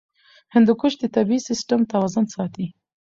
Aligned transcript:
هندوکش 0.53 0.93
د 0.99 1.03
طبعي 1.15 1.39
سیسټم 1.47 1.81
توازن 1.91 2.25
ساتي. 2.35 2.65